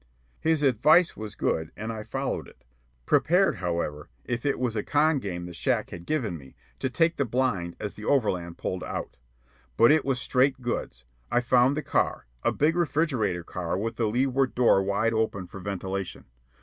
[0.39, 2.63] His advice was good, and I followed it,
[3.05, 7.17] prepared, however, if it was a "con game" the shack had given me, to take
[7.17, 9.15] the blind as the overland pulled out.
[9.77, 11.03] But it was straight goods.
[11.29, 15.59] I found the car a big refrigerator car with the leeward door wide open for
[15.59, 16.25] ventilation.